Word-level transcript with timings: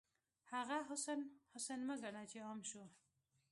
هغه 0.53 0.77
حسن، 0.89 1.19
حسن 1.53 1.79
مه 1.87 1.95
ګڼه 2.03 2.23
چې 2.31 2.37
عام 2.45 2.59
شو 2.69 2.83